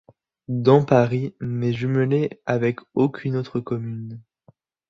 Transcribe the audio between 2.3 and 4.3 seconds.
avec aucune autre commune.